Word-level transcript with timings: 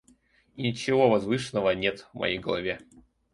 И 0.55 0.63
ничего 0.63 1.09
возвышенного 1.11 1.75
нет 1.75 2.07
в 2.11 2.17
моей 2.17 2.39
голове. 2.39 2.79